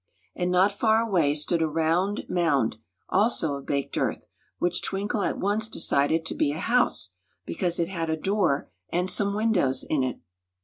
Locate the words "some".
9.07-9.35